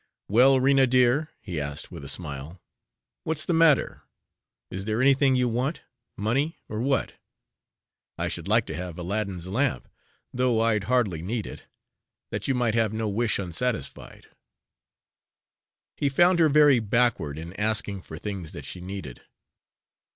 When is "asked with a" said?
1.61-2.09